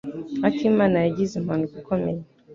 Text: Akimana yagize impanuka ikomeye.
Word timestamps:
Akimana 0.47 0.95
yagize 1.05 1.33
impanuka 1.37 1.75
ikomeye. 1.81 2.21